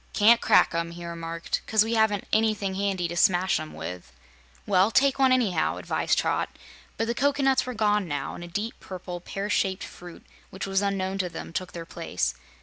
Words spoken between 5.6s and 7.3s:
advised Trot; but the